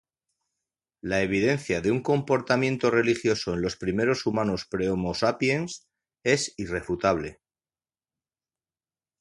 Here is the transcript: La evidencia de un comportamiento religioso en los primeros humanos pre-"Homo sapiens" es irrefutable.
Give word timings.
La 1.03 1.21
evidencia 1.21 1.79
de 1.79 1.91
un 1.91 2.01
comportamiento 2.01 2.89
religioso 2.89 3.53
en 3.53 3.61
los 3.61 3.75
primeros 3.77 4.25
humanos 4.25 4.65
pre-"Homo 4.67 5.13
sapiens" 5.13 5.87
es 6.25 6.55
irrefutable. 6.57 7.39